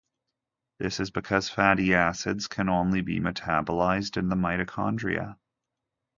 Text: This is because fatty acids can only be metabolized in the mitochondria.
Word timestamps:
This 0.79 0.99
is 0.99 1.11
because 1.11 1.47
fatty 1.51 1.93
acids 1.93 2.47
can 2.47 2.69
only 2.69 3.01
be 3.01 3.19
metabolized 3.19 4.17
in 4.17 4.29
the 4.29 4.35
mitochondria. 4.35 5.37